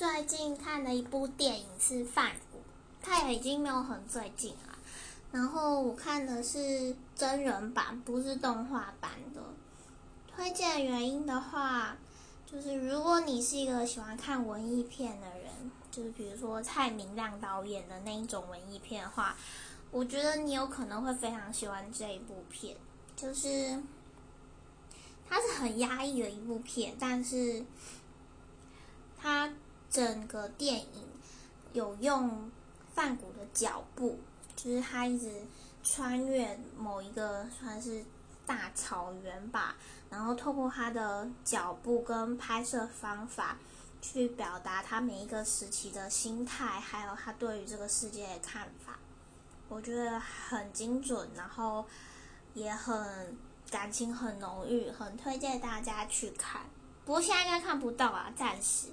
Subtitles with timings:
[0.00, 2.56] 最近看的一部电影是《范谷》，
[3.02, 4.78] 它也已经没有很最近了。
[5.30, 9.42] 然后我看的是真人版，不是动画版的。
[10.34, 11.98] 推荐原因的话，
[12.50, 19.36] 就是如果你是一个喜欢看文艺片的人，就是比如说蔡明亮导演的那一种文艺片的话，
[19.90, 22.74] 我觉得你有可能会非常喜欢这一部片。
[23.14, 23.78] 就是
[25.28, 27.62] 它是很压抑的一部片，但是
[29.90, 31.08] 整个电影
[31.72, 32.50] 有用
[32.94, 34.18] 范谷的脚步。
[34.56, 35.46] 就是他一直
[35.82, 38.04] 穿越某一个算是
[38.44, 39.74] 大草原吧，
[40.10, 43.56] 然后透过他的脚步跟拍摄方法，
[44.02, 48.98] 去表达他每一个时期的心态，还有他对于这个世界的看法。
[49.70, 51.86] 我觉得很精准，然后
[52.52, 53.38] 也很
[53.70, 56.60] 感情很浓郁，很推荐大家去看。
[57.06, 58.88] 不过现在应该看不到啊，暂时。